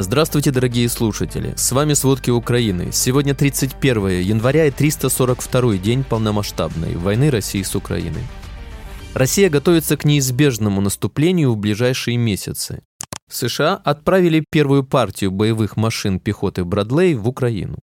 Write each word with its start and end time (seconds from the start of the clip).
Здравствуйте, 0.00 0.52
дорогие 0.52 0.88
слушатели! 0.88 1.54
С 1.56 1.72
вами 1.72 1.92
«Сводки 1.94 2.30
Украины». 2.30 2.90
Сегодня 2.92 3.34
31 3.34 4.20
января 4.20 4.66
и 4.66 4.70
342 4.70 5.76
день 5.78 6.04
полномасштабной 6.04 6.94
войны 6.94 7.32
России 7.32 7.64
с 7.64 7.74
Украиной. 7.74 8.22
Россия 9.14 9.50
готовится 9.50 9.96
к 9.96 10.04
неизбежному 10.04 10.80
наступлению 10.80 11.50
в 11.50 11.56
ближайшие 11.56 12.16
месяцы. 12.16 12.84
США 13.28 13.74
отправили 13.74 14.44
первую 14.48 14.84
партию 14.84 15.32
боевых 15.32 15.76
машин 15.76 16.20
пехоты 16.20 16.64
Брадлей 16.64 17.16
в 17.16 17.28
Украину. 17.28 17.80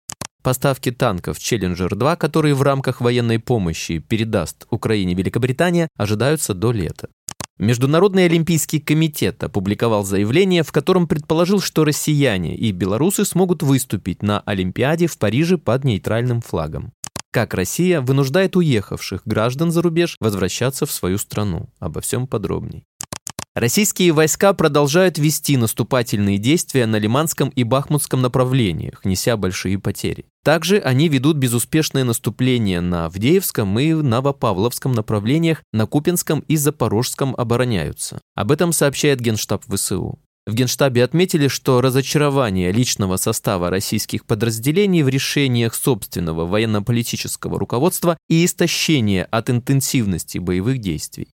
Поставки 0.44 0.92
танков 0.92 1.38
«Челленджер-2», 1.40 2.18
которые 2.18 2.56
в 2.56 2.62
рамках 2.62 3.00
военной 3.00 3.40
помощи 3.40 4.00
передаст 4.00 4.68
Украине 4.70 5.14
Великобритания, 5.14 5.88
ожидаются 5.96 6.54
до 6.54 6.74
лета. 6.74 7.08
Международный 7.58 8.26
олимпийский 8.26 8.80
комитет 8.80 9.44
опубликовал 9.44 10.04
заявление, 10.04 10.64
в 10.64 10.72
котором 10.72 11.08
предположил, 11.08 11.62
что 11.62 11.84
россияне 11.86 12.56
и 12.56 12.72
белорусы 12.72 13.24
смогут 13.24 13.62
выступить 13.62 14.24
на 14.24 14.40
Олимпиаде 14.42 15.08
в 15.08 15.18
Париже 15.18 15.58
под 15.58 15.84
нейтральным 15.84 16.42
флагом. 16.42 16.94
Как 17.32 17.54
Россия 17.54 18.02
вынуждает 18.02 18.56
уехавших 18.56 19.22
граждан 19.26 19.72
за 19.72 19.82
рубеж 19.82 20.18
возвращаться 20.20 20.86
в 20.86 20.92
свою 20.92 21.18
страну. 21.18 21.70
Обо 21.80 22.02
всем 22.02 22.28
подробней. 22.28 22.86
Российские 23.54 24.14
войска 24.14 24.54
продолжают 24.54 25.18
вести 25.18 25.58
наступательные 25.58 26.38
действия 26.38 26.86
на 26.86 26.96
Лиманском 26.96 27.50
и 27.50 27.66
Бахмутском 27.66 28.22
направлениях, 28.22 29.04
неся 29.04 29.36
большие 29.36 29.78
потери. 29.78 30.26
Также 30.42 30.78
они 30.78 31.10
ведут 31.10 31.36
безуспешное 31.36 32.06
наступление 32.06 32.80
на 32.80 33.08
Авдеевском 33.08 33.78
и 33.78 33.92
Новопавловском 33.92 34.94
направлениях, 34.94 35.64
на 35.74 35.86
Купинском 35.86 36.46
и 36.48 36.56
Запорожском 36.56 37.36
обороняются. 37.38 38.22
Об 38.36 38.54
этом 38.54 38.72
сообщает 38.72 39.20
Генштаб 39.20 39.66
ВСУ. 39.68 40.18
В 40.48 40.54
Генштабе 40.54 41.04
отметили, 41.04 41.50
что 41.50 41.82
разочарование 41.82 42.72
личного 42.72 43.18
состава 43.18 43.70
российских 43.70 44.26
подразделений 44.26 45.04
в 45.04 45.10
решениях 45.10 45.76
собственного 45.76 46.46
военно-политического 46.46 47.60
руководства 47.60 48.18
и 48.30 48.46
истощение 48.46 49.26
от 49.26 49.50
интенсивности 49.50 50.38
боевых 50.38 50.80
действий. 50.80 51.28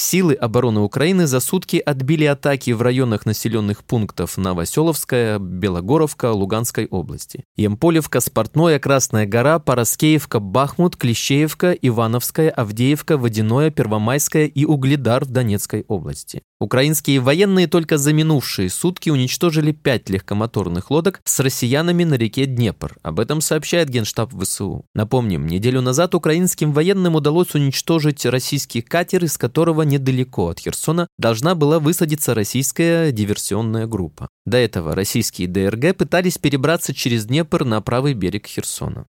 Силы 0.00 0.34
обороны 0.34 0.78
Украины 0.78 1.26
за 1.26 1.40
сутки 1.40 1.82
отбили 1.84 2.24
атаки 2.24 2.70
в 2.70 2.82
районах 2.82 3.26
населенных 3.26 3.82
пунктов 3.82 4.36
Новоселовская, 4.36 5.40
Белогоровка, 5.40 6.30
Луганской 6.30 6.86
области. 6.86 7.44
Емполевка, 7.56 8.20
Спортное, 8.20 8.78
Красная 8.78 9.26
гора, 9.26 9.58
Пороскеевка, 9.58 10.38
Бахмут, 10.38 10.94
Клещеевка, 10.94 11.72
Ивановская, 11.72 12.48
Авдеевка, 12.50 13.18
Водяное, 13.18 13.72
Первомайская 13.72 14.46
и 14.46 14.64
Угледар 14.64 15.24
в 15.24 15.30
Донецкой 15.30 15.84
области. 15.88 16.42
Украинские 16.60 17.20
военные 17.20 17.68
только 17.68 17.98
за 17.98 18.12
минувшие 18.12 18.68
сутки 18.68 19.10
уничтожили 19.10 19.70
пять 19.70 20.10
легкомоторных 20.10 20.90
лодок 20.90 21.20
с 21.24 21.38
россиянами 21.38 22.02
на 22.02 22.14
реке 22.14 22.46
Днепр. 22.46 22.96
Об 23.02 23.20
этом 23.20 23.40
сообщает 23.40 23.88
Генштаб 23.88 24.32
ВСУ. 24.34 24.84
Напомним, 24.92 25.46
неделю 25.46 25.82
назад 25.82 26.16
украинским 26.16 26.72
военным 26.72 27.14
удалось 27.14 27.54
уничтожить 27.54 28.26
российский 28.26 28.80
катер, 28.80 29.24
из 29.24 29.38
которого 29.38 29.82
недалеко 29.82 30.48
от 30.48 30.58
Херсона 30.58 31.06
должна 31.16 31.54
была 31.54 31.78
высадиться 31.78 32.34
российская 32.34 33.12
диверсионная 33.12 33.86
группа. 33.86 34.28
До 34.44 34.56
этого 34.56 34.96
российские 34.96 35.46
ДРГ 35.46 35.96
пытались 35.96 36.38
перебраться 36.38 36.92
через 36.92 37.26
Днепр 37.26 37.64
на 37.64 37.80
правый 37.80 38.14
берег 38.14 38.48
Херсона. 38.48 39.06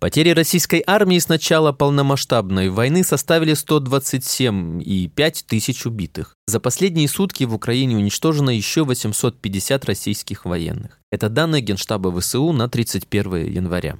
Потери 0.00 0.30
российской 0.30 0.82
армии 0.86 1.18
с 1.18 1.28
начала 1.28 1.72
полномасштабной 1.72 2.70
войны 2.70 3.04
составили 3.04 3.52
127,5 3.52 5.44
тысяч 5.46 5.84
убитых. 5.84 6.36
За 6.46 6.58
последние 6.58 7.06
сутки 7.06 7.44
в 7.44 7.54
Украине 7.54 7.96
уничтожено 7.96 8.48
еще 8.48 8.84
850 8.84 9.84
российских 9.84 10.46
военных. 10.46 10.98
Это 11.12 11.28
данные 11.28 11.60
Генштаба 11.60 12.18
ВСУ 12.18 12.50
на 12.52 12.70
31 12.70 13.52
января. 13.52 13.98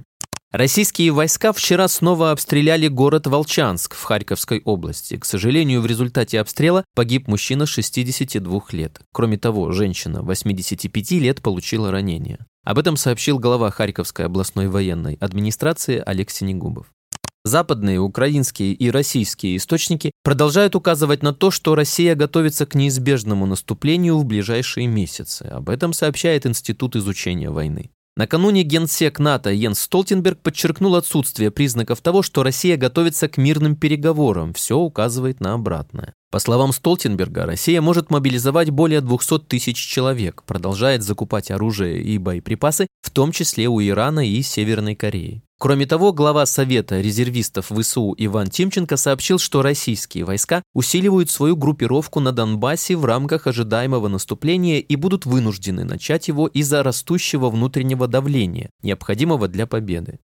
Российские 0.53 1.13
войска 1.13 1.53
вчера 1.53 1.87
снова 1.87 2.31
обстреляли 2.31 2.89
город 2.89 3.27
Волчанск 3.27 3.95
в 3.95 4.03
Харьковской 4.03 4.63
области. 4.65 5.19
К 5.19 5.27
сожалению, 5.27 5.83
в 5.83 5.87
результате 5.87 6.41
обстрела 6.41 6.83
погиб 6.95 7.29
мужчина 7.29 7.67
62 7.67 8.63
лет. 8.73 9.01
Кроме 9.13 9.37
того, 9.37 9.71
женщина 9.71 10.23
85 10.23 11.11
лет 11.13 11.43
получила 11.43 11.93
ранение. 11.93 12.39
Об 12.63 12.79
этом 12.79 12.97
сообщил 12.97 13.39
глава 13.39 13.71
Харьковской 13.71 14.27
областной 14.27 14.69
военной 14.69 15.15
администрации 15.15 16.03
Олег 16.05 16.31
Синегубов. 16.31 16.93
Западные, 17.43 17.99
украинские 17.99 18.75
и 18.75 18.91
российские 18.91 19.57
источники 19.57 20.13
продолжают 20.23 20.77
указывать 20.77 21.23
на 21.23 21.33
то, 21.33 21.51
что 21.51 21.75
Россия 21.75 22.15
готовится 22.15 22.67
к 22.67 22.75
неизбежному 22.75 23.47
наступлению 23.47 24.19
в 24.19 24.27
ближайшие 24.27 24.87
месяцы. 24.87 25.45
Об 25.45 25.71
этом 25.71 25.95
сообщает 25.95 26.45
Институт 26.45 26.97
изучения 26.97 27.49
войны. 27.49 27.91
Накануне 28.17 28.63
генсек 28.63 29.19
НАТО 29.19 29.51
Йенс 29.51 29.81
Столтенберг 29.81 30.41
подчеркнул 30.41 30.97
отсутствие 30.97 31.51
признаков 31.51 32.03
того, 32.03 32.23
что 32.23 32.43
Россия 32.43 32.77
готовится 32.77 33.29
к 33.29 33.39
мирным 33.39 33.75
переговорам. 33.75 34.53
Все 34.53 34.77
указывает 34.77 35.41
на 35.41 35.55
обратное. 35.55 36.13
По 36.31 36.39
словам 36.39 36.73
Столтенберга, 36.73 37.45
Россия 37.45 37.81
может 37.81 38.11
мобилизовать 38.11 38.71
более 38.71 39.01
200 39.01 39.41
тысяч 39.41 39.77
человек, 39.77 40.45
продолжает 40.47 41.03
закупать 41.03 41.51
оружие 41.51 42.01
и 42.01 42.19
боеприпасы, 42.19 42.87
в 43.03 43.11
том 43.11 43.33
числе 43.33 43.67
у 43.67 43.83
Ирана 43.83 44.25
и 44.25 44.41
Северной 44.41 44.95
Кореи. 44.95 45.43
Кроме 45.59 45.87
того, 45.87 46.13
глава 46.13 46.47
Совета 46.47 47.01
резервистов 47.01 47.71
ВСУ 47.71 48.15
Иван 48.17 48.49
Тимченко 48.49 48.97
сообщил, 48.97 49.41
что 49.41 49.61
российские 49.61 50.25
войска 50.25 50.63
усиливают 50.73 51.31
свою 51.31 51.57
группировку 51.57 52.21
на 52.21 52.31
Донбассе 52.31 52.97
в 52.97 53.05
рамках 53.05 53.49
ожидаемого 53.49 54.07
наступления 54.07 54.79
и 54.79 54.95
будут 54.95 55.27
вынуждены 55.27 55.83
начать 55.83 56.29
его 56.29 56.47
из-за 56.47 56.85
растущего 56.85 57.51
внутреннего 57.51 58.07
давления, 58.07 58.71
необходимого 58.83 59.49
для 59.49 59.67
победы. 59.67 60.21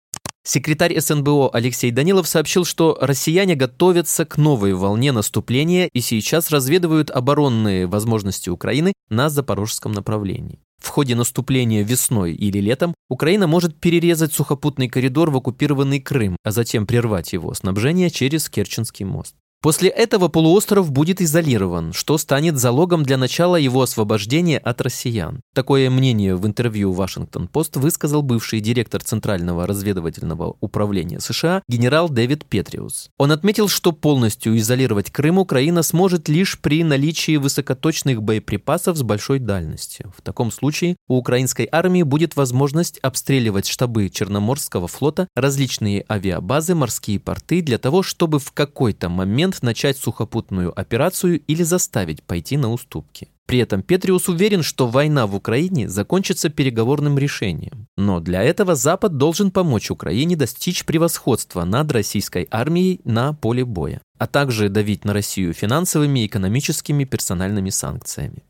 Секретарь 0.43 0.99
СНБО 0.99 1.51
Алексей 1.53 1.91
Данилов 1.91 2.27
сообщил, 2.27 2.65
что 2.65 2.97
россияне 2.99 3.55
готовятся 3.55 4.25
к 4.25 4.37
новой 4.37 4.73
волне 4.73 5.11
наступления 5.11 5.87
и 5.93 6.01
сейчас 6.01 6.49
разведывают 6.49 7.11
оборонные 7.11 7.85
возможности 7.85 8.49
Украины 8.49 8.93
на 9.09 9.29
запорожском 9.29 9.91
направлении. 9.91 10.59
В 10.81 10.87
ходе 10.87 11.13
наступления 11.13 11.83
весной 11.83 12.33
или 12.33 12.57
летом 12.57 12.95
Украина 13.07 13.45
может 13.45 13.79
перерезать 13.79 14.33
сухопутный 14.33 14.89
коридор 14.89 15.29
в 15.29 15.37
оккупированный 15.37 15.99
Крым, 15.99 16.37
а 16.43 16.49
затем 16.49 16.87
прервать 16.87 17.33
его 17.33 17.53
снабжение 17.53 18.09
через 18.09 18.49
Керченский 18.49 19.05
мост. 19.05 19.35
После 19.61 19.89
этого 19.89 20.27
полуостров 20.27 20.91
будет 20.91 21.21
изолирован, 21.21 21.93
что 21.93 22.17
станет 22.17 22.57
залогом 22.57 23.03
для 23.03 23.15
начала 23.15 23.57
его 23.57 23.83
освобождения 23.83 24.57
от 24.57 24.81
россиян. 24.81 25.41
Такое 25.53 25.91
мнение 25.91 26.35
в 26.35 26.47
интервью 26.47 26.93
Вашингтон-Пост 26.93 27.75
высказал 27.75 28.23
бывший 28.23 28.59
директор 28.59 29.03
Центрального 29.03 29.67
разведывательного 29.67 30.55
управления 30.61 31.19
США 31.19 31.61
генерал 31.67 32.09
Дэвид 32.09 32.45
Петриус. 32.45 33.11
Он 33.19 33.31
отметил, 33.31 33.67
что 33.67 33.91
полностью 33.91 34.57
изолировать 34.57 35.11
Крым 35.11 35.37
Украина 35.37 35.83
сможет 35.83 36.27
лишь 36.27 36.59
при 36.59 36.83
наличии 36.83 37.37
высокоточных 37.37 38.23
боеприпасов 38.23 38.97
с 38.97 39.03
большой 39.03 39.37
дальностью. 39.37 40.11
В 40.17 40.23
таком 40.23 40.51
случае 40.51 40.95
у 41.07 41.17
украинской 41.17 41.69
армии 41.71 42.01
будет 42.01 42.35
возможность 42.35 42.97
обстреливать 43.03 43.67
штабы 43.67 44.09
Черноморского 44.09 44.87
флота, 44.87 45.27
различные 45.35 46.03
авиабазы, 46.09 46.73
морские 46.73 47.19
порты 47.19 47.61
для 47.61 47.77
того, 47.77 48.01
чтобы 48.01 48.39
в 48.39 48.51
какой-то 48.53 49.07
момент 49.07 49.50
момент 49.51 49.63
начать 49.63 49.97
сухопутную 49.97 50.71
операцию 50.79 51.39
или 51.39 51.63
заставить 51.63 52.23
пойти 52.23 52.57
на 52.57 52.71
уступки. 52.71 53.27
При 53.47 53.59
этом 53.59 53.81
Петриус 53.81 54.29
уверен, 54.29 54.63
что 54.63 54.87
война 54.87 55.27
в 55.27 55.35
Украине 55.35 55.89
закончится 55.89 56.49
переговорным 56.49 57.17
решением. 57.17 57.87
Но 57.97 58.19
для 58.19 58.43
этого 58.43 58.75
Запад 58.75 59.17
должен 59.17 59.51
помочь 59.51 59.91
Украине 59.91 60.35
достичь 60.35 60.85
превосходства 60.85 61.65
над 61.65 61.91
российской 61.91 62.47
армией 62.49 63.01
на 63.03 63.33
поле 63.33 63.65
боя, 63.65 63.99
а 64.17 64.27
также 64.27 64.69
давить 64.69 65.05
на 65.05 65.13
Россию 65.13 65.53
финансовыми, 65.53 66.25
экономическими, 66.25 67.03
персональными 67.03 67.71
санкциями. 67.71 68.43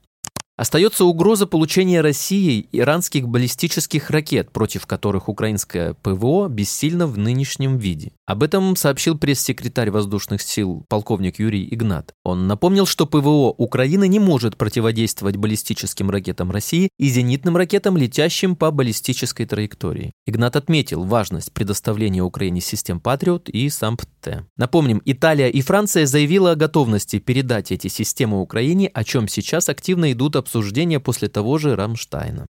Остается 0.57 1.05
угроза 1.05 1.47
получения 1.47 2.01
Россией 2.01 2.67
иранских 2.71 3.27
баллистических 3.27 4.09
ракет, 4.09 4.51
против 4.51 4.85
которых 4.85 5.29
украинское 5.29 5.95
ПВО 5.95 6.49
бессильно 6.49 7.07
в 7.07 7.17
нынешнем 7.17 7.77
виде. 7.77 8.11
Об 8.25 8.43
этом 8.43 8.75
сообщил 8.75 9.17
пресс-секретарь 9.17 9.91
воздушных 9.91 10.41
сил 10.41 10.85
полковник 10.87 11.39
Юрий 11.39 11.67
Игнат. 11.71 12.13
Он 12.23 12.47
напомнил, 12.47 12.85
что 12.85 13.05
ПВО 13.05 13.53
Украины 13.57 14.07
не 14.07 14.19
может 14.19 14.57
противодействовать 14.57 15.37
баллистическим 15.37 16.09
ракетам 16.09 16.51
России 16.51 16.89
и 16.99 17.09
зенитным 17.09 17.57
ракетам, 17.57 17.97
летящим 17.97 18.55
по 18.55 18.71
баллистической 18.71 19.45
траектории. 19.45 20.11
Игнат 20.27 20.55
отметил 20.55 21.03
важность 21.03 21.51
предоставления 21.53 22.23
Украине 22.23 22.61
систем 22.61 22.99
«Патриот» 22.99 23.49
и 23.49 23.69
SAMP/T. 23.69 24.45
Напомним, 24.57 25.01
Италия 25.05 25.49
и 25.49 25.61
Франция 25.61 26.05
заявила 26.05 26.51
о 26.51 26.55
готовности 26.55 27.19
передать 27.19 27.71
эти 27.71 27.87
системы 27.87 28.41
Украине, 28.41 28.87
о 28.87 29.03
чем 29.03 29.27
сейчас 29.27 29.69
активно 29.69 30.11
идут 30.11 30.35
обсуждения 30.41 30.99
после 30.99 31.29
того 31.29 31.57
же 31.57 31.75
Рамштайна. 31.77 32.45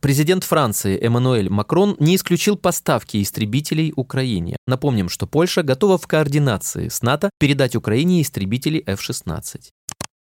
Президент 0.00 0.44
Франции 0.44 1.00
Эммануэль 1.00 1.48
Макрон 1.48 1.96
не 1.98 2.16
исключил 2.16 2.56
поставки 2.56 3.22
истребителей 3.22 3.92
Украине. 3.96 4.56
Напомним, 4.66 5.08
что 5.08 5.26
Польша 5.26 5.62
готова 5.62 5.98
в 5.98 6.06
координации 6.06 6.88
с 6.88 7.02
НАТО 7.02 7.30
передать 7.38 7.74
Украине 7.74 8.22
истребители 8.22 8.82
F-16. 8.86 9.70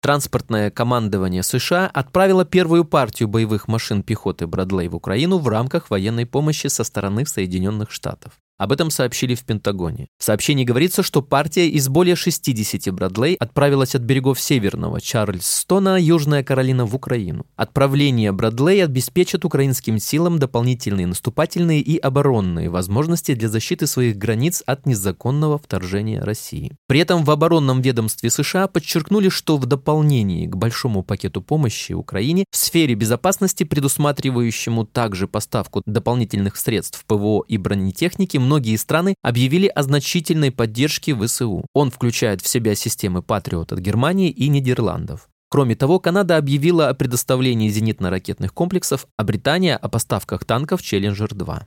Транспортное 0.01 0.71
командование 0.71 1.44
США 1.44 1.88
отправило 1.94 2.45
первую 2.45 2.86
партию 2.86 3.27
боевых 3.27 3.68
машин 3.68 4.03
пехоты 4.03 4.48
Брадлей 4.48 4.88
в 4.88 4.95
Украину 4.95 5.38
в 5.38 5.48
рамках 5.48 5.89
военной 5.89 6.25
помощи 6.25 6.68
со 6.68 6.83
стороны 6.83 7.25
Соединенных 7.25 7.92
Штатов. 7.92 8.33
Об 8.57 8.71
этом 8.71 8.89
сообщили 8.89 9.36
в 9.36 9.44
Пентагоне. 9.44 10.07
В 10.18 10.24
сообщении 10.24 10.63
говорится, 10.63 11.04
что 11.04 11.21
партия 11.21 11.69
из 11.69 11.89
более 11.89 12.15
60 12.15 12.92
Брадлей 12.92 13.36
отправилась 13.36 13.94
от 13.94 14.01
берегов 14.01 14.39
Северного 14.39 15.00
Чарльстона, 15.00 16.01
Южная 16.01 16.44
Каролина, 16.44 16.86
в 16.86 16.95
Украину. 16.95 17.45
Отправление 17.56 18.31
Брадлей 18.31 18.83
обеспечит 18.83 19.45
украинским 19.45 20.00
силам 20.00 20.39
дополнительные 20.39 21.06
наступательные 21.06 21.81
и 21.81 21.98
оборонные 21.98 22.69
возможности 22.69 23.36
для 23.36 23.48
защиты 23.48 23.86
своих 23.86 24.18
границ 24.18 24.63
от 24.65 24.88
незаконного 24.88 25.60
вторжения 25.60 26.21
России. 26.21 26.75
При 26.88 27.00
этом 27.00 27.24
в 27.24 27.30
оборонном 27.30 27.81
ведомстве 27.81 28.31
США 28.31 28.68
подчеркнули, 28.68 29.30
что 29.30 29.57
в 29.57 29.68
дополнении 29.68 30.48
к 30.48 30.56
большому 30.56 31.03
пакету 31.03 31.44
помощи 31.44 31.94
Украине 31.94 32.45
в 32.50 32.57
сфере 32.57 32.95
безопасности, 32.95 33.65
предусматривающему 33.65 34.86
также 34.86 35.27
поставку 35.27 35.83
дополнительных 35.86 36.57
средств 36.57 37.06
ПВО 37.06 37.44
и 37.48 37.57
бронетехники, 37.57 38.38
многие 38.47 38.77
страны 38.77 39.15
объявили 39.21 39.67
о 39.67 39.83
значительной 39.83 40.51
поддержке 40.51 41.13
ВСУ. 41.13 41.65
Он 41.73 41.91
включает 41.91 42.41
в 42.41 42.47
себя 42.47 42.75
системы 42.75 43.21
Патриот 43.21 43.73
от 43.73 43.79
Германии 43.79 44.29
и 44.29 44.47
Нидерландов. 44.47 45.27
Кроме 45.49 45.75
того, 45.75 45.99
Канада 45.99 46.38
объявила 46.38 46.88
о 46.88 46.94
предоставлении 46.94 47.69
зенитно-ракетных 47.69 48.53
комплексов, 48.53 49.05
а 49.17 49.23
Британия 49.25 49.75
о 49.75 49.89
поставках 49.89 50.45
танков 50.45 50.81
«Challenger 50.81 51.43
2». 51.43 51.63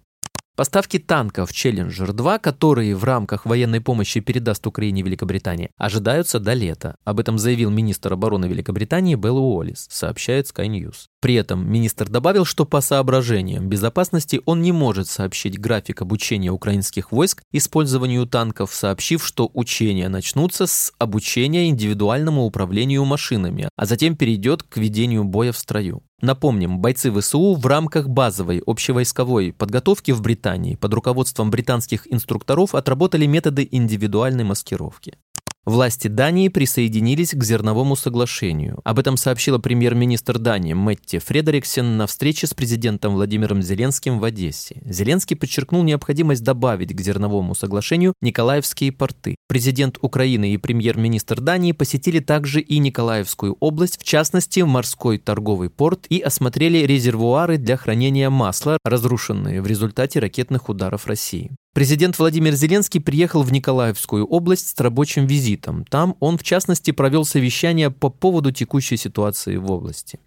Поставки 0.57 0.99
танков 0.99 1.53
«Challenger 1.53 2.19
2», 2.19 2.41
которые 2.41 2.95
в 2.95 3.05
рамках 3.05 3.45
военной 3.45 3.83
помощи 3.83 4.21
передаст 4.21 4.67
Украине 4.67 5.03
Великобритания, 5.03 5.71
ожидаются 5.77 6.41
до 6.41 6.55
лета. 6.55 6.97
Об 7.05 7.21
этом 7.21 7.39
заявил 7.39 7.71
министр 7.71 8.15
обороны 8.15 8.47
Великобритании 8.47 9.17
Бен 9.17 9.37
Уоллес, 9.37 9.87
сообщает 9.91 10.47
Sky 10.47 10.67
News. 10.67 11.10
При 11.21 11.35
этом 11.35 11.71
министр 11.71 12.09
добавил, 12.09 12.47
что 12.47 12.65
по 12.65 12.81
соображениям 12.81 13.69
безопасности 13.69 14.41
он 14.47 14.63
не 14.63 14.73
может 14.73 15.07
сообщить 15.07 15.61
график 15.61 16.01
обучения 16.01 16.51
украинских 16.51 17.13
войск 17.13 17.43
использованию 17.53 18.27
танков, 18.27 18.75
сообщив, 18.75 19.25
что 19.25 19.51
учения 19.53 20.09
начнутся 20.09 20.67
с 20.67 20.93
обучения 20.99 21.69
индивидуальному 21.69 22.45
управлению 22.45 23.05
машинами, 23.05 23.69
а 23.77 23.85
затем 23.85 24.17
перейдет 24.17 24.63
к 24.63 24.79
ведению 24.79 25.25
боя 25.25 25.53
в 25.53 25.59
строю. 25.59 26.03
Напомним, 26.23 26.81
бойцы 26.81 27.11
ВСУ 27.13 27.55
в 27.55 27.67
рамках 27.67 28.09
базовой 28.09 28.63
общевойсковой 28.67 29.53
подготовки 29.53 30.11
в 30.11 30.21
Британии 30.21 30.75
под 30.75 30.93
руководством 30.93 31.51
британских 31.51 32.11
инструкторов 32.13 32.75
отработали 32.75 33.25
методы 33.25 33.67
индивидуальной 33.71 34.45
маскировки. 34.45 35.17
Власти 35.71 36.09
Дании 36.09 36.49
присоединились 36.49 37.31
к 37.31 37.45
зерновому 37.45 37.95
соглашению. 37.95 38.81
Об 38.83 38.99
этом 38.99 39.17
сообщила 39.17 39.59
премьер-министр 39.59 40.41
Дании 40.41 40.73
Мэтти 40.73 41.21
Фредериксен 41.21 41.97
на 41.97 42.09
встрече 42.09 42.49
с 42.49 42.55
президентом 42.55 43.15
Владимиром 43.15 43.63
Зеленским 43.63 44.19
в 44.19 44.25
Одессе. 44.25 44.83
Зеленский 44.85 45.37
подчеркнул 45.37 45.85
необходимость 45.85 46.43
добавить 46.43 46.93
к 46.93 47.01
зерновому 47.01 47.55
соглашению 47.55 48.15
Николаевские 48.21 48.91
порты. 48.91 49.37
Президент 49.47 49.97
Украины 50.03 50.55
и 50.55 50.57
премьер-министр 50.57 51.41
Дании 51.41 51.71
посетили 51.71 52.19
также 52.19 52.61
и 52.61 52.79
Николаевскую 52.79 53.57
область, 53.61 53.97
в 54.01 54.03
частности, 54.03 54.59
морской 54.61 55.19
торговый 55.19 55.71
порт, 55.71 56.07
и 56.09 56.19
осмотрели 56.19 56.79
резервуары 56.79 57.59
для 57.59 57.77
хранения 57.77 58.29
масла, 58.29 58.77
разрушенные 58.85 59.63
в 59.63 59.69
результате 59.69 60.19
ракетных 60.19 60.69
ударов 60.69 61.07
России. 61.07 61.53
Президент 61.73 62.19
Владимир 62.19 62.55
Зеленский 62.55 63.01
приехал 63.01 63.43
в 63.43 63.53
Николаевскую 63.53 64.27
область 64.27 64.77
с 64.77 64.81
рабочим 64.81 65.27
визитом. 65.27 65.85
Там 65.85 66.17
он, 66.19 66.37
в 66.37 66.43
частности, 66.43 66.91
провел 66.91 67.25
совещание 67.25 67.93
по 67.93 68.11
поводу 68.11 68.51
текущей 68.51 68.97
ситуации 68.97 69.55
в 69.55 69.71
области. 69.71 70.19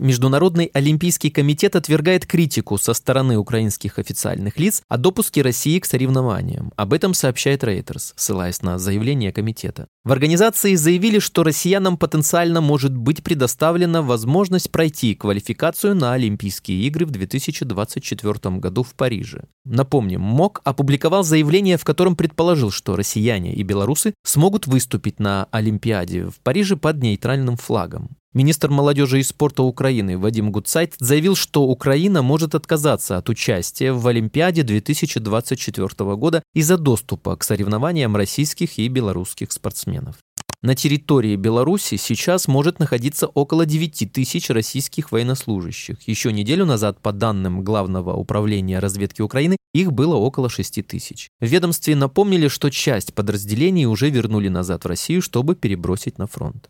Международный 0.00 0.70
олимпийский 0.74 1.28
комитет 1.28 1.74
отвергает 1.74 2.24
критику 2.24 2.78
со 2.78 2.94
стороны 2.94 3.36
украинских 3.36 3.98
официальных 3.98 4.56
лиц 4.56 4.80
о 4.86 4.96
допуске 4.96 5.42
России 5.42 5.80
к 5.80 5.86
соревнованиям. 5.86 6.72
Об 6.76 6.92
этом 6.92 7.14
сообщает 7.14 7.64
Reuters, 7.64 8.12
ссылаясь 8.14 8.62
на 8.62 8.78
заявление 8.78 9.32
комитета. 9.32 9.88
В 10.04 10.12
организации 10.12 10.76
заявили, 10.76 11.18
что 11.18 11.42
россиянам 11.42 11.96
потенциально 11.96 12.60
может 12.60 12.96
быть 12.96 13.24
предоставлена 13.24 14.00
возможность 14.02 14.70
пройти 14.70 15.16
квалификацию 15.16 15.96
на 15.96 16.12
Олимпийские 16.12 16.82
игры 16.82 17.04
в 17.04 17.10
2024 17.10 18.56
году 18.58 18.84
в 18.84 18.94
Париже. 18.94 19.46
Напомним, 19.64 20.20
МОК 20.20 20.60
опубликовал 20.62 21.24
заявление, 21.24 21.76
в 21.76 21.84
котором 21.84 22.14
предположил, 22.14 22.70
что 22.70 22.94
россияне 22.94 23.52
и 23.52 23.64
белорусы 23.64 24.14
смогут 24.22 24.68
выступить 24.68 25.18
на 25.18 25.48
Олимпиаде 25.50 26.26
в 26.26 26.38
Париже 26.44 26.76
под 26.76 27.02
нейтральным 27.02 27.56
флагом. 27.56 28.17
Министр 28.34 28.68
молодежи 28.68 29.20
и 29.20 29.22
спорта 29.22 29.62
Украины 29.62 30.18
Вадим 30.18 30.52
Гудсайт 30.52 30.94
заявил, 30.98 31.34
что 31.34 31.62
Украина 31.62 32.20
может 32.20 32.54
отказаться 32.54 33.16
от 33.16 33.30
участия 33.30 33.92
в 33.92 34.06
Олимпиаде 34.06 34.62
2024 34.62 36.16
года 36.16 36.42
из-за 36.54 36.76
доступа 36.76 37.36
к 37.36 37.42
соревнованиям 37.44 38.14
российских 38.16 38.78
и 38.78 38.88
белорусских 38.88 39.50
спортсменов. 39.50 40.16
На 40.60 40.74
территории 40.74 41.36
Беларуси 41.36 41.96
сейчас 41.96 42.48
может 42.48 42.80
находиться 42.80 43.28
около 43.28 43.64
9 43.64 44.12
тысяч 44.12 44.50
российских 44.50 45.12
военнослужащих. 45.12 46.06
Еще 46.06 46.32
неделю 46.32 46.66
назад, 46.66 47.00
по 47.00 47.12
данным 47.12 47.62
Главного 47.62 48.14
управления 48.14 48.80
разведки 48.80 49.22
Украины, 49.22 49.56
их 49.72 49.92
было 49.92 50.16
около 50.16 50.50
6 50.50 50.84
тысяч. 50.86 51.28
В 51.40 51.46
ведомстве 51.46 51.94
напомнили, 51.94 52.48
что 52.48 52.70
часть 52.70 53.14
подразделений 53.14 53.86
уже 53.86 54.10
вернули 54.10 54.48
назад 54.48 54.84
в 54.84 54.88
Россию, 54.88 55.22
чтобы 55.22 55.54
перебросить 55.54 56.18
на 56.18 56.26
фронт. 56.26 56.68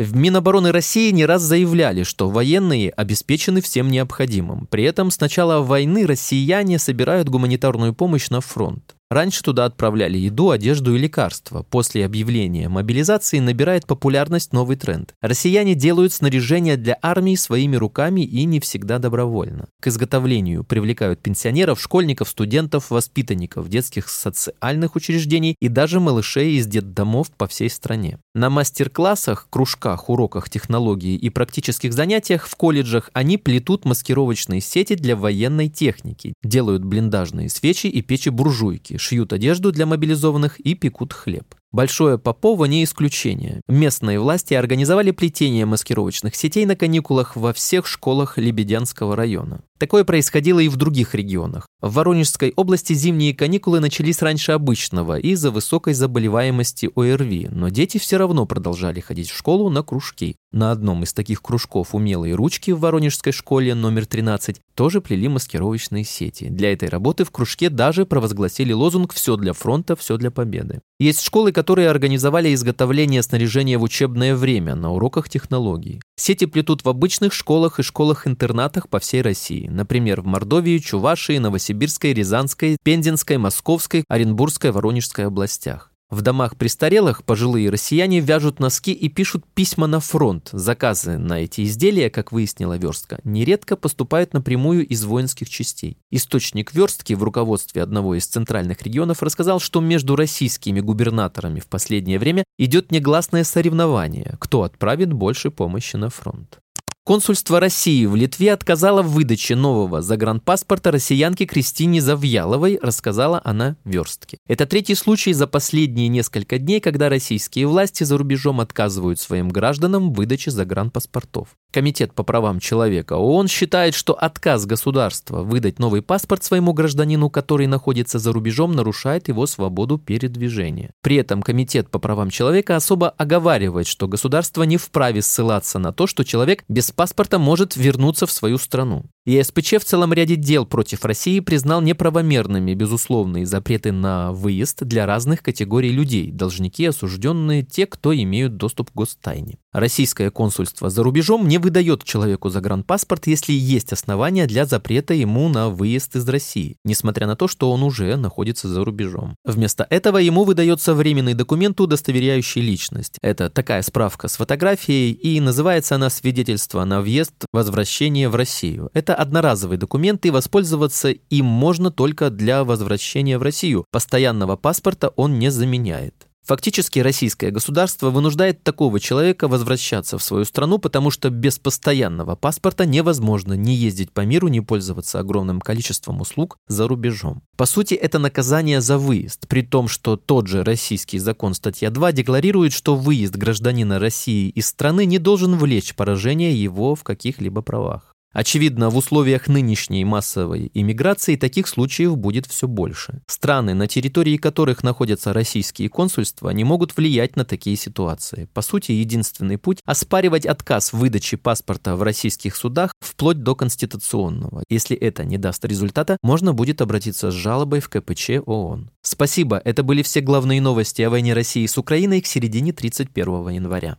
В 0.00 0.16
Минобороны 0.16 0.72
России 0.72 1.10
не 1.10 1.26
раз 1.26 1.42
заявляли, 1.42 2.04
что 2.04 2.30
военные 2.30 2.88
обеспечены 2.88 3.60
всем 3.60 3.90
необходимым. 3.90 4.66
При 4.66 4.84
этом 4.84 5.10
с 5.10 5.20
начала 5.20 5.60
войны 5.60 6.06
россияне 6.06 6.78
собирают 6.78 7.28
гуманитарную 7.28 7.92
помощь 7.92 8.30
на 8.30 8.40
фронт. 8.40 8.96
Раньше 9.10 9.42
туда 9.42 9.64
отправляли 9.64 10.16
еду, 10.18 10.50
одежду 10.50 10.94
и 10.94 10.98
лекарства. 10.98 11.64
После 11.68 12.04
объявления 12.04 12.68
мобилизации 12.68 13.40
набирает 13.40 13.84
популярность 13.84 14.52
новый 14.52 14.76
тренд. 14.76 15.14
Россияне 15.20 15.74
делают 15.74 16.12
снаряжение 16.12 16.76
для 16.76 16.96
армии 17.02 17.34
своими 17.34 17.74
руками 17.74 18.20
и 18.20 18.44
не 18.44 18.60
всегда 18.60 19.00
добровольно. 19.00 19.66
К 19.82 19.88
изготовлению 19.88 20.62
привлекают 20.62 21.18
пенсионеров, 21.18 21.80
школьников, 21.80 22.28
студентов, 22.28 22.92
воспитанников 22.92 23.68
детских 23.68 24.08
социальных 24.08 24.94
учреждений 24.94 25.56
и 25.58 25.66
даже 25.66 25.98
малышей 25.98 26.52
из 26.52 26.68
детдомов 26.68 27.32
по 27.32 27.48
всей 27.48 27.68
стране. 27.68 28.20
На 28.36 28.48
мастер-классах, 28.48 29.48
кружках, 29.50 30.08
уроках 30.08 30.48
технологии 30.48 31.16
и 31.16 31.30
практических 31.30 31.92
занятиях 31.92 32.46
в 32.46 32.54
колледжах 32.54 33.10
они 33.12 33.38
плетут 33.38 33.84
маскировочные 33.84 34.60
сети 34.60 34.94
для 34.94 35.16
военной 35.16 35.68
техники, 35.68 36.34
делают 36.44 36.84
блиндажные 36.84 37.48
свечи 37.48 37.88
и 37.88 38.02
печи-буржуйки, 38.02 38.99
шьют 39.00 39.32
одежду 39.32 39.72
для 39.72 39.86
мобилизованных 39.86 40.60
и 40.60 40.74
пекут 40.74 41.12
хлеб. 41.12 41.54
Большое 41.72 42.18
Попово 42.18 42.64
не 42.64 42.82
исключение. 42.82 43.60
Местные 43.68 44.18
власти 44.18 44.54
организовали 44.54 45.12
плетение 45.12 45.66
маскировочных 45.66 46.34
сетей 46.34 46.66
на 46.66 46.74
каникулах 46.74 47.36
во 47.36 47.52
всех 47.52 47.86
школах 47.86 48.38
Лебедянского 48.38 49.14
района. 49.14 49.60
Такое 49.78 50.04
происходило 50.04 50.58
и 50.58 50.68
в 50.68 50.76
других 50.76 51.14
регионах. 51.14 51.66
В 51.80 51.94
Воронежской 51.94 52.52
области 52.54 52.92
зимние 52.92 53.34
каникулы 53.34 53.80
начались 53.80 54.20
раньше 54.20 54.52
обычного 54.52 55.18
из-за 55.18 55.50
высокой 55.50 55.94
заболеваемости 55.94 56.90
ОРВИ, 56.94 57.48
но 57.50 57.70
дети 57.70 57.96
все 57.96 58.18
равно 58.18 58.44
продолжали 58.44 59.00
ходить 59.00 59.30
в 59.30 59.36
школу 59.36 59.70
на 59.70 59.82
кружки. 59.82 60.36
На 60.52 60.72
одном 60.72 61.04
из 61.04 61.14
таких 61.14 61.40
кружков 61.40 61.94
«Умелые 61.94 62.34
ручки» 62.34 62.72
в 62.72 62.80
Воронежской 62.80 63.32
школе 63.32 63.74
номер 63.74 64.04
13 64.04 64.60
тоже 64.74 65.00
плели 65.00 65.28
маскировочные 65.28 66.04
сети. 66.04 66.48
Для 66.50 66.72
этой 66.72 66.90
работы 66.90 67.24
в 67.24 67.30
кружке 67.30 67.70
даже 67.70 68.04
провозгласили 68.04 68.72
лозунг 68.74 69.14
«Все 69.14 69.36
для 69.36 69.54
фронта, 69.54 69.96
все 69.96 70.18
для 70.18 70.30
победы». 70.30 70.80
Есть 70.98 71.22
школы, 71.22 71.52
которые 71.60 71.90
организовали 71.90 72.54
изготовление 72.54 73.22
снаряжения 73.22 73.76
в 73.76 73.82
учебное 73.82 74.34
время 74.34 74.74
на 74.74 74.92
уроках 74.92 75.28
технологий. 75.28 76.00
Сети 76.16 76.46
плетут 76.46 76.86
в 76.86 76.88
обычных 76.88 77.34
школах 77.34 77.78
и 77.78 77.82
школах-интернатах 77.82 78.88
по 78.88 78.98
всей 78.98 79.20
России. 79.20 79.68
Например, 79.68 80.22
в 80.22 80.24
Мордовии, 80.24 80.78
Чувашии, 80.78 81.36
Новосибирской, 81.36 82.14
Рязанской, 82.14 82.78
Пензенской, 82.82 83.36
Московской, 83.36 84.04
Оренбургской, 84.08 84.70
Воронежской 84.70 85.26
областях. 85.26 85.90
В 86.10 86.22
домах 86.22 86.56
престарелых 86.56 87.22
пожилые 87.24 87.70
россияне 87.70 88.18
вяжут 88.18 88.58
носки 88.58 88.92
и 88.92 89.08
пишут 89.08 89.44
письма 89.54 89.86
на 89.86 90.00
фронт. 90.00 90.48
Заказы 90.52 91.18
на 91.18 91.40
эти 91.40 91.62
изделия, 91.62 92.10
как 92.10 92.32
выяснила 92.32 92.76
Верстка, 92.76 93.20
нередко 93.22 93.76
поступают 93.76 94.34
напрямую 94.34 94.84
из 94.84 95.04
воинских 95.04 95.48
частей. 95.48 95.98
Источник 96.10 96.74
Верстки 96.74 97.12
в 97.14 97.22
руководстве 97.22 97.82
одного 97.82 98.16
из 98.16 98.26
центральных 98.26 98.82
регионов 98.82 99.22
рассказал, 99.22 99.60
что 99.60 99.80
между 99.80 100.16
российскими 100.16 100.80
губернаторами 100.80 101.60
в 101.60 101.68
последнее 101.68 102.18
время 102.18 102.42
идет 102.58 102.90
негласное 102.90 103.44
соревнование, 103.44 104.34
кто 104.40 104.64
отправит 104.64 105.12
больше 105.12 105.52
помощи 105.52 105.94
на 105.94 106.10
фронт. 106.10 106.58
Консульство 107.02 107.60
России 107.60 108.04
в 108.04 108.14
Литве 108.14 108.52
отказало 108.52 109.00
в 109.02 109.12
выдаче 109.12 109.56
нового 109.56 110.02
загранпаспорта 110.02 110.90
россиянке 110.90 111.46
Кристине 111.46 112.02
Завьяловой, 112.02 112.78
рассказала 112.80 113.40
она 113.42 113.76
верстке. 113.84 114.36
Это 114.46 114.66
третий 114.66 114.94
случай 114.94 115.32
за 115.32 115.46
последние 115.46 116.08
несколько 116.08 116.58
дней, 116.58 116.78
когда 116.78 117.08
российские 117.08 117.66
власти 117.66 118.04
за 118.04 118.18
рубежом 118.18 118.60
отказывают 118.60 119.18
своим 119.18 119.48
гражданам 119.48 120.12
в 120.12 120.16
выдаче 120.16 120.50
загранпаспортов. 120.50 121.48
Комитет 121.72 122.12
по 122.12 122.22
правам 122.22 122.60
человека 122.60 123.14
ООН 123.14 123.48
считает, 123.48 123.94
что 123.94 124.12
отказ 124.12 124.66
государства 124.66 125.42
выдать 125.42 125.78
новый 125.78 126.02
паспорт 126.02 126.44
своему 126.44 126.74
гражданину, 126.74 127.30
который 127.30 127.66
находится 127.66 128.18
за 128.18 128.32
рубежом, 128.32 128.72
нарушает 128.72 129.28
его 129.28 129.46
свободу 129.46 129.96
передвижения. 129.96 130.90
При 131.00 131.16
этом 131.16 131.42
Комитет 131.42 131.88
по 131.88 131.98
правам 131.98 132.28
человека 132.28 132.76
особо 132.76 133.08
оговаривает, 133.08 133.86
что 133.86 134.06
государство 134.06 134.64
не 134.64 134.76
вправе 134.76 135.22
ссылаться 135.22 135.78
на 135.78 135.92
то, 135.92 136.06
что 136.06 136.24
человек 136.24 136.64
без 136.68 136.89
паспорта 136.94 137.38
может 137.38 137.76
вернуться 137.76 138.26
в 138.26 138.32
свою 138.32 138.58
страну. 138.58 139.04
И 139.26 139.42
СПЧ 139.42 139.74
в 139.74 139.84
целом 139.84 140.12
ряде 140.12 140.36
дел 140.36 140.66
против 140.66 141.04
России 141.04 141.40
признал 141.40 141.80
неправомерными 141.82 142.74
безусловные 142.74 143.46
запреты 143.46 143.92
на 143.92 144.32
выезд 144.32 144.82
для 144.84 145.06
разных 145.06 145.42
категорий 145.42 145.92
людей, 145.92 146.30
должники, 146.30 146.84
осужденные, 146.84 147.62
те, 147.62 147.86
кто 147.86 148.14
имеют 148.14 148.56
доступ 148.56 148.90
к 148.90 148.94
гостайне. 148.94 149.58
Российское 149.72 150.30
консульство 150.30 150.90
за 150.90 151.04
рубежом 151.04 151.46
не 151.46 151.58
выдает 151.58 152.02
человеку 152.02 152.48
загранпаспорт, 152.48 153.28
если 153.28 153.52
есть 153.52 153.92
основания 153.92 154.46
для 154.46 154.66
запрета 154.66 155.14
ему 155.14 155.48
на 155.48 155.68
выезд 155.68 156.16
из 156.16 156.28
России, 156.28 156.76
несмотря 156.84 157.28
на 157.28 157.36
то, 157.36 157.46
что 157.46 157.70
он 157.70 157.84
уже 157.84 158.16
находится 158.16 158.66
за 158.66 158.84
рубежом. 158.84 159.36
Вместо 159.44 159.86
этого 159.88 160.18
ему 160.18 160.42
выдается 160.44 160.92
временный 160.94 161.34
документ, 161.34 161.80
удостоверяющий 161.80 162.62
личность. 162.62 163.16
Это 163.22 163.48
такая 163.48 163.82
справка 163.82 164.26
с 164.26 164.36
фотографией, 164.36 165.12
и 165.12 165.38
называется 165.40 165.94
она 165.94 166.10
свидетельство 166.10 166.84
на 166.84 167.00
въезд, 167.00 167.34
возвращение 167.52 168.28
в 168.28 168.34
Россию. 168.34 168.90
Это 168.92 169.14
одноразовый 169.14 169.78
документ, 169.78 170.26
и 170.26 170.30
воспользоваться 170.30 171.10
им 171.10 171.46
можно 171.46 171.92
только 171.92 172.30
для 172.30 172.64
возвращения 172.64 173.38
в 173.38 173.42
Россию. 173.42 173.84
Постоянного 173.92 174.56
паспорта 174.56 175.10
он 175.10 175.38
не 175.38 175.50
заменяет. 175.50 176.29
Фактически 176.50 176.98
российское 176.98 177.52
государство 177.52 178.10
вынуждает 178.10 178.64
такого 178.64 178.98
человека 178.98 179.46
возвращаться 179.46 180.18
в 180.18 180.22
свою 180.24 180.44
страну, 180.44 180.78
потому 180.78 181.12
что 181.12 181.30
без 181.30 181.60
постоянного 181.60 182.34
паспорта 182.34 182.86
невозможно 182.86 183.52
ни 183.52 183.70
ездить 183.70 184.10
по 184.10 184.22
миру, 184.22 184.48
ни 184.48 184.58
пользоваться 184.58 185.20
огромным 185.20 185.60
количеством 185.60 186.20
услуг 186.20 186.58
за 186.66 186.88
рубежом. 186.88 187.44
По 187.56 187.66
сути, 187.66 187.94
это 187.94 188.18
наказание 188.18 188.80
за 188.80 188.98
выезд, 188.98 189.46
при 189.46 189.62
том, 189.62 189.86
что 189.86 190.16
тот 190.16 190.48
же 190.48 190.64
российский 190.64 191.20
закон 191.20 191.54
статья 191.54 191.88
2 191.88 192.10
декларирует, 192.10 192.72
что 192.72 192.96
выезд 192.96 193.36
гражданина 193.36 194.00
России 194.00 194.48
из 194.48 194.66
страны 194.66 195.04
не 195.04 195.18
должен 195.18 195.56
влечь 195.56 195.94
поражение 195.94 196.60
его 196.60 196.96
в 196.96 197.04
каких-либо 197.04 197.62
правах. 197.62 198.09
Очевидно, 198.32 198.90
в 198.90 198.96
условиях 198.96 199.48
нынешней 199.48 200.04
массовой 200.04 200.70
иммиграции 200.72 201.34
таких 201.34 201.66
случаев 201.66 202.16
будет 202.16 202.46
все 202.46 202.68
больше. 202.68 203.22
Страны, 203.26 203.74
на 203.74 203.88
территории 203.88 204.36
которых 204.36 204.84
находятся 204.84 205.32
российские 205.32 205.88
консульства, 205.88 206.50
не 206.50 206.62
могут 206.62 206.96
влиять 206.96 207.34
на 207.34 207.44
такие 207.44 207.76
ситуации. 207.76 208.48
По 208.54 208.62
сути, 208.62 208.92
единственный 208.92 209.58
путь– 209.58 209.80
оспаривать 209.84 210.46
отказ 210.46 210.92
в 210.92 210.98
выдаче 210.98 211.38
паспорта 211.38 211.96
в 211.96 212.02
российских 212.02 212.54
судах 212.54 212.92
вплоть 213.00 213.42
до 213.42 213.56
конституционного. 213.56 214.62
Если 214.68 214.96
это 214.96 215.24
не 215.24 215.36
даст 215.36 215.64
результата, 215.64 216.16
можно 216.22 216.52
будет 216.52 216.80
обратиться 216.80 217.32
с 217.32 217.34
жалобой 217.34 217.80
в 217.80 217.88
КПЧ 217.88 218.42
ООН. 218.46 218.90
Спасибо, 219.02 219.60
это 219.64 219.82
были 219.82 220.02
все 220.02 220.20
главные 220.20 220.60
новости 220.60 221.02
о 221.02 221.10
войне 221.10 221.34
России 221.34 221.66
с 221.66 221.76
Украиной 221.76 222.20
к 222.20 222.26
середине 222.26 222.72
31 222.72 223.48
января. 223.48 223.98